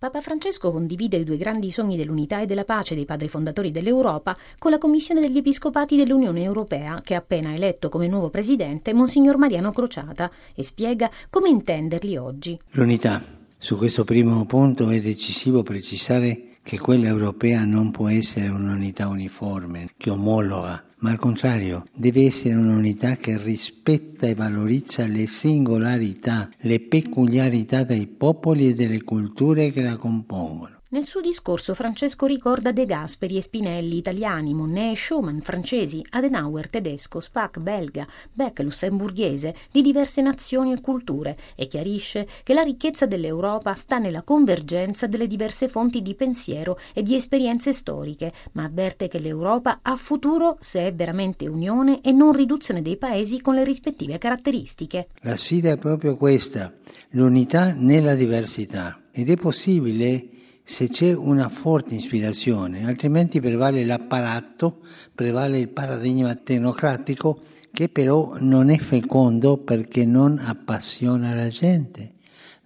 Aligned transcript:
Papa 0.00 0.22
Francesco 0.22 0.72
condivide 0.72 1.18
i 1.18 1.24
due 1.24 1.36
grandi 1.36 1.70
sogni 1.70 1.94
dell'unità 1.94 2.40
e 2.40 2.46
della 2.46 2.64
pace 2.64 2.94
dei 2.94 3.04
padri 3.04 3.28
fondatori 3.28 3.70
dell'Europa 3.70 4.34
con 4.56 4.70
la 4.70 4.78
Commissione 4.78 5.20
degli 5.20 5.36
Episcopati 5.36 5.94
dell'Unione 5.94 6.42
Europea, 6.42 7.02
che 7.04 7.14
ha 7.14 7.18
appena 7.18 7.52
eletto 7.52 7.90
come 7.90 8.06
nuovo 8.08 8.30
presidente 8.30 8.94
Monsignor 8.94 9.36
Mariano 9.36 9.72
Crociata, 9.72 10.30
e 10.54 10.64
spiega 10.64 11.10
come 11.28 11.50
intenderli 11.50 12.16
oggi. 12.16 12.58
L'unità. 12.70 13.22
Su 13.58 13.76
questo 13.76 14.04
primo 14.04 14.46
punto 14.46 14.88
è 14.88 15.02
decisivo 15.02 15.62
precisare 15.62 16.49
che 16.62 16.78
quella 16.78 17.08
europea 17.08 17.64
non 17.64 17.90
può 17.90 18.08
essere 18.08 18.48
un'unità 18.48 19.08
uniforme, 19.08 19.90
che 19.96 20.10
omologa, 20.10 20.84
ma 20.98 21.10
al 21.10 21.18
contrario 21.18 21.84
deve 21.94 22.26
essere 22.26 22.54
un'unità 22.54 23.16
che 23.16 23.38
rispetta 23.38 24.26
e 24.26 24.34
valorizza 24.34 25.06
le 25.06 25.26
singolarità, 25.26 26.50
le 26.58 26.80
peculiarità 26.80 27.84
dei 27.84 28.06
popoli 28.06 28.68
e 28.68 28.74
delle 28.74 29.02
culture 29.02 29.70
che 29.70 29.82
la 29.82 29.96
compongono. 29.96 30.79
Nel 30.92 31.06
suo 31.06 31.20
discorso 31.20 31.72
Francesco 31.72 32.26
ricorda 32.26 32.72
De 32.72 32.84
Gasperi 32.84 33.36
e 33.36 33.42
Spinelli 33.42 33.96
italiani, 33.96 34.52
Monnet 34.52 34.94
e 34.94 34.96
Schumann 34.96 35.38
francesi, 35.38 36.04
Adenauer 36.10 36.68
tedesco, 36.68 37.20
Spack 37.20 37.60
belga, 37.60 38.04
Beck 38.32 38.58
lussemburghese, 38.58 39.54
di 39.70 39.82
diverse 39.82 40.20
nazioni 40.20 40.72
e 40.72 40.80
culture 40.80 41.38
e 41.54 41.68
chiarisce 41.68 42.26
che 42.42 42.54
la 42.54 42.62
ricchezza 42.62 43.06
dell'Europa 43.06 43.72
sta 43.74 43.98
nella 43.98 44.22
convergenza 44.22 45.06
delle 45.06 45.28
diverse 45.28 45.68
fonti 45.68 46.02
di 46.02 46.16
pensiero 46.16 46.76
e 46.92 47.04
di 47.04 47.14
esperienze 47.14 47.72
storiche, 47.72 48.32
ma 48.54 48.64
avverte 48.64 49.06
che 49.06 49.20
l'Europa 49.20 49.78
ha 49.82 49.94
futuro 49.94 50.56
se 50.58 50.88
è 50.88 50.92
veramente 50.92 51.46
unione 51.46 52.00
e 52.00 52.10
non 52.10 52.32
riduzione 52.32 52.82
dei 52.82 52.96
paesi 52.96 53.40
con 53.40 53.54
le 53.54 53.62
rispettive 53.62 54.18
caratteristiche. 54.18 55.06
La 55.20 55.36
sfida 55.36 55.70
è 55.70 55.76
proprio 55.76 56.16
questa, 56.16 56.74
l'unità 57.10 57.74
nella 57.74 58.16
diversità 58.16 59.02
ed 59.12 59.30
è 59.30 59.36
possibile 59.36 60.38
se 60.70 60.88
c'è 60.88 61.12
una 61.12 61.48
forte 61.48 61.96
ispirazione, 61.96 62.86
altrimenti 62.86 63.40
prevale 63.40 63.84
l'apparato, 63.84 64.82
prevale 65.12 65.58
il 65.58 65.68
paradigma 65.68 66.36
tecnocratico 66.36 67.40
che 67.72 67.88
però 67.88 68.36
non 68.38 68.70
è 68.70 68.78
fecondo 68.78 69.56
perché 69.56 70.06
non 70.06 70.38
appassiona 70.38 71.34
la 71.34 71.48
gente, 71.48 72.12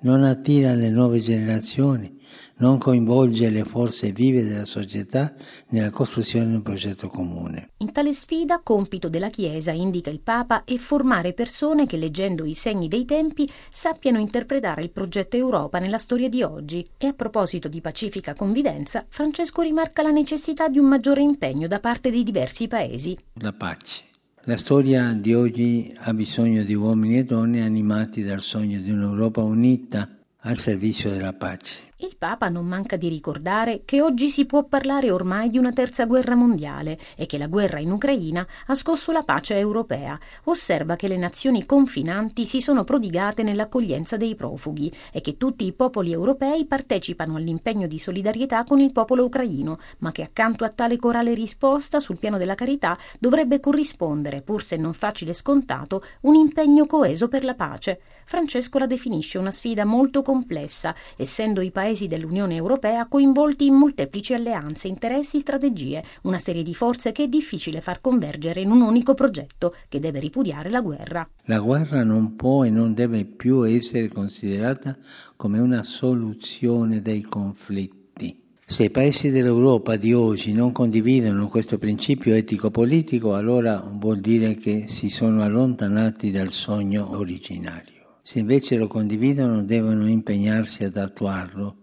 non 0.04 0.22
attira 0.22 0.74
le 0.74 0.90
nuove 0.90 1.18
generazioni, 1.18 2.20
non 2.56 2.78
coinvolge 2.78 3.50
le 3.50 3.64
forze 3.64 4.12
vive 4.12 4.44
della 4.44 4.66
società 4.66 5.34
nella 5.68 5.90
costruzione 5.90 6.48
di 6.48 6.54
un 6.54 6.62
progetto 6.62 7.08
comune. 7.08 7.70
In 7.78 7.90
tale 7.90 8.12
sfida, 8.12 8.60
compito 8.62 9.08
della 9.08 9.28
Chiesa, 9.28 9.72
indica 9.72 10.10
il 10.10 10.20
Papa, 10.20 10.64
è 10.64 10.76
formare 10.76 11.32
persone 11.32 11.86
che, 11.86 11.96
leggendo 11.96 12.44
i 12.44 12.54
segni 12.54 12.86
dei 12.86 13.04
tempi, 13.04 13.50
sappiano 13.68 14.18
interpretare 14.18 14.82
il 14.82 14.90
progetto 14.90 15.36
Europa 15.36 15.78
nella 15.78 15.98
storia 15.98 16.28
di 16.28 16.42
oggi. 16.42 16.86
E 16.98 17.06
a 17.06 17.12
proposito 17.12 17.68
di 17.68 17.80
pacifica 17.80 18.34
convivenza, 18.34 19.04
Francesco 19.08 19.62
rimarca 19.62 20.02
la 20.02 20.10
necessità 20.10 20.68
di 20.68 20.78
un 20.78 20.86
maggiore 20.86 21.22
impegno 21.22 21.66
da 21.66 21.80
parte 21.80 22.10
dei 22.10 22.22
diversi 22.22 22.68
paesi. 22.68 23.18
La 23.40 23.52
pace. 23.52 24.12
La 24.46 24.58
storia 24.58 25.14
di 25.14 25.32
oggi 25.32 25.90
ha 26.00 26.12
bisogno 26.12 26.64
di 26.64 26.74
uomini 26.74 27.16
e 27.16 27.24
donne 27.24 27.62
animati 27.62 28.22
dal 28.22 28.42
sogno 28.42 28.78
di 28.78 28.90
un'Europa 28.90 29.40
unita 29.40 30.06
al 30.40 30.58
servizio 30.58 31.08
della 31.08 31.32
pace. 31.32 31.93
Il 31.98 32.16
Papa 32.18 32.48
non 32.48 32.66
manca 32.66 32.96
di 32.96 33.08
ricordare 33.08 33.82
che 33.84 34.02
oggi 34.02 34.28
si 34.28 34.46
può 34.46 34.64
parlare 34.64 35.12
ormai 35.12 35.48
di 35.48 35.58
una 35.58 35.72
terza 35.72 36.06
guerra 36.06 36.34
mondiale 36.34 36.98
e 37.14 37.24
che 37.24 37.38
la 37.38 37.46
guerra 37.46 37.78
in 37.78 37.92
Ucraina 37.92 38.44
ha 38.66 38.74
scosso 38.74 39.12
la 39.12 39.22
pace 39.22 39.56
europea. 39.56 40.18
Osserva 40.46 40.96
che 40.96 41.06
le 41.06 41.16
nazioni 41.16 41.64
confinanti 41.64 42.46
si 42.46 42.60
sono 42.60 42.82
prodigate 42.82 43.44
nell'accoglienza 43.44 44.16
dei 44.16 44.34
profughi 44.34 44.92
e 45.12 45.20
che 45.20 45.36
tutti 45.36 45.66
i 45.66 45.72
popoli 45.72 46.10
europei 46.10 46.64
partecipano 46.64 47.36
all'impegno 47.36 47.86
di 47.86 48.00
solidarietà 48.00 48.64
con 48.64 48.80
il 48.80 48.90
popolo 48.90 49.26
ucraino, 49.26 49.78
ma 49.98 50.10
che 50.10 50.22
accanto 50.22 50.64
a 50.64 50.70
tale 50.70 50.96
corale 50.96 51.32
risposta 51.32 52.00
sul 52.00 52.18
piano 52.18 52.38
della 52.38 52.56
carità 52.56 52.98
dovrebbe 53.20 53.60
corrispondere, 53.60 54.42
pur 54.42 54.64
se 54.64 54.76
non 54.76 54.94
facile 54.94 55.32
scontato, 55.32 56.02
un 56.22 56.34
impegno 56.34 56.86
coeso 56.86 57.28
per 57.28 57.44
la 57.44 57.54
pace. 57.54 58.00
Francesco 58.24 58.78
la 58.78 58.86
definisce 58.86 59.38
una 59.38 59.52
sfida 59.52 59.84
molto 59.84 60.22
complessa, 60.22 60.92
essendo 61.16 61.60
i 61.60 61.70
paesi 61.70 61.82
paesi 61.84 62.06
dell'Unione 62.06 62.54
Europea 62.54 63.06
coinvolti 63.06 63.66
in 63.66 63.74
molteplici 63.74 64.32
alleanze, 64.32 64.88
interessi, 64.88 65.40
strategie, 65.40 66.02
una 66.22 66.38
serie 66.38 66.62
di 66.62 66.74
forze 66.74 67.12
che 67.12 67.24
è 67.24 67.28
difficile 67.28 67.82
far 67.82 68.00
convergere 68.00 68.62
in 68.62 68.70
un 68.70 68.80
unico 68.80 69.12
progetto 69.12 69.74
che 69.90 70.00
deve 70.00 70.18
ripudiare 70.18 70.70
la 70.70 70.80
guerra. 70.80 71.28
La 71.44 71.58
guerra 71.58 72.02
non 72.02 72.36
può 72.36 72.64
e 72.64 72.70
non 72.70 72.94
deve 72.94 73.26
più 73.26 73.64
essere 73.64 74.08
considerata 74.08 74.96
come 75.36 75.58
una 75.58 75.84
soluzione 75.84 77.02
dei 77.02 77.20
conflitti. 77.20 78.34
Se 78.64 78.84
i 78.84 78.90
paesi 78.90 79.30
dell'Europa 79.30 79.96
di 79.96 80.14
oggi 80.14 80.54
non 80.54 80.72
condividono 80.72 81.48
questo 81.48 81.76
principio 81.76 82.34
etico-politico, 82.34 83.34
allora 83.34 83.86
vuol 83.86 84.20
dire 84.20 84.54
che 84.54 84.84
si 84.88 85.10
sono 85.10 85.42
allontanati 85.42 86.30
dal 86.30 86.50
sogno 86.50 87.14
originario. 87.14 88.03
Se 88.26 88.38
invece 88.38 88.78
lo 88.78 88.86
condividono, 88.86 89.62
devono 89.62 90.08
impegnarsi 90.08 90.82
ad 90.82 90.96
attuarlo 90.96 91.76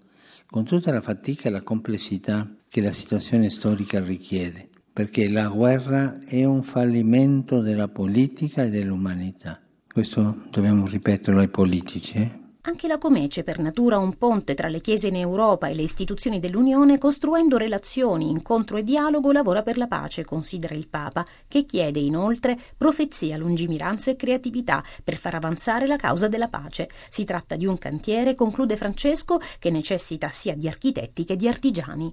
con 0.48 0.64
tutta 0.64 0.92
la 0.92 1.00
fatica 1.00 1.48
e 1.48 1.52
la 1.52 1.62
complessità 1.62 2.52
che 2.68 2.82
la 2.82 2.94
situazione 2.94 3.52
storica 3.52 4.04
richiede, 4.04 4.68
perché 4.92 5.30
la 5.30 5.50
guerra 5.50 6.18
è 6.26 6.44
un 6.44 6.64
fallimento 6.64 7.62
della 7.62 7.90
politica 7.90 8.64
e 8.64 8.70
dell'umanità. 8.70 9.62
Questo 9.88 10.48
dobbiamo 10.50 10.88
ripeterlo 10.88 11.42
ai 11.42 11.50
politici. 11.50 12.18
Eh? 12.18 12.40
Anche 12.64 12.88
la 12.88 13.00
Comece, 13.00 13.42
per 13.44 13.58
natura 13.58 13.98
un 13.98 14.16
ponte 14.18 14.54
tra 14.54 14.68
le 14.68 14.82
chiese 14.82 15.08
in 15.08 15.16
Europa 15.16 15.68
e 15.68 15.74
le 15.74 15.82
istituzioni 15.82 16.40
dell'Unione, 16.40 17.00
costruendo 17.00 17.58
relazioni, 17.58 18.30
incontro 18.30 18.78
e 18.78 18.84
dialogo, 18.84 19.32
lavora 19.32 19.64
per 19.64 19.80
la 19.80 19.88
pace, 19.88 20.24
considera 20.24 20.76
il 20.76 20.88
Papa, 20.88 21.26
che 21.48 21.66
chiede 21.66 22.00
inoltre 22.00 22.56
profezia, 22.78 23.36
lungimiranza 23.36 24.12
e 24.12 24.16
creatività 24.16 24.84
per 25.04 25.16
far 25.16 25.34
avanzare 25.34 25.88
la 25.88 25.96
causa 25.96 26.28
della 26.28 26.50
pace. 26.50 26.88
Si 27.10 27.24
tratta 27.24 27.56
di 27.56 27.66
un 27.66 27.80
cantiere, 27.80 28.36
conclude 28.36 28.78
Francesco, 28.78 29.42
che 29.58 29.72
necessita 29.72 30.30
sia 30.30 30.56
di 30.56 30.68
architetti 30.68 31.24
che 31.24 31.36
di 31.36 31.48
artigiani. 31.48 32.10